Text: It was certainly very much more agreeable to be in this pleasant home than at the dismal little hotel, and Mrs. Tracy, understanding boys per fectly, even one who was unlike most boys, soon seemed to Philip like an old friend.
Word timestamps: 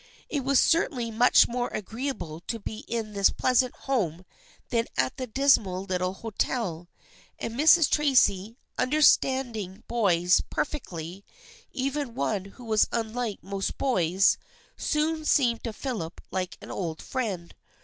It 0.29 0.43
was 0.43 0.59
certainly 0.59 1.11
very 1.11 1.17
much 1.19 1.47
more 1.47 1.67
agreeable 1.67 2.39
to 2.47 2.59
be 2.59 2.79
in 2.87 3.13
this 3.13 3.29
pleasant 3.29 3.75
home 3.85 4.25
than 4.69 4.87
at 4.97 5.17
the 5.17 5.27
dismal 5.27 5.83
little 5.83 6.15
hotel, 6.15 6.87
and 7.37 7.53
Mrs. 7.53 7.87
Tracy, 7.87 8.57
understanding 8.79 9.83
boys 9.87 10.41
per 10.49 10.65
fectly, 10.65 11.21
even 11.71 12.15
one 12.15 12.45
who 12.45 12.65
was 12.65 12.87
unlike 12.91 13.43
most 13.43 13.77
boys, 13.77 14.39
soon 14.75 15.23
seemed 15.23 15.63
to 15.65 15.71
Philip 15.71 16.19
like 16.31 16.57
an 16.61 16.71
old 16.71 16.99
friend. 16.99 17.53